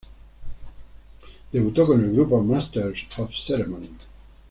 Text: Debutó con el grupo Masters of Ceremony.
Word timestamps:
Debutó 1.51 1.85
con 1.85 2.03
el 2.03 2.11
grupo 2.13 2.41
Masters 2.43 3.01
of 3.19 3.29
Ceremony. 3.35 3.89